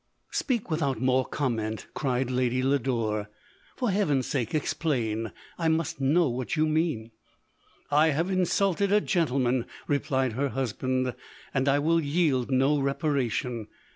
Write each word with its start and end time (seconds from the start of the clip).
1 0.29 0.31
'"Speak 0.39 0.71
without 0.71 0.99
more 0.99 1.23
comment, 1.27 1.81
11 1.81 1.91
cried 1.93 2.31
Lady 2.31 2.63
Lodore; 2.63 3.27
"for 3.75 3.91
Heaven's 3.91 4.25
sake 4.25 4.55
explain— 4.55 5.31
I 5.59 5.67
must 5.67 6.01
know 6.01 6.27
what 6.27 6.55
you 6.55 6.65
mean.' 6.65 7.11
1" 7.89 8.01
I 8.01 8.07
have 8.07 8.31
insulted 8.31 8.91
a 8.91 8.99
gentleman, 8.99 9.57
1' 9.61 9.65
replied 9.97 10.31
her 10.33 10.49
husband, 10.49 11.13
'* 11.33 11.53
and 11.53 11.69
I 11.69 11.77
will 11.77 12.01
yield 12.01 12.49
no 12.49 12.79
reparation. 12.79 13.67